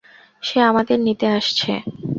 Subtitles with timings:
[0.43, 1.71] সে আমাদের নিতে আসছে।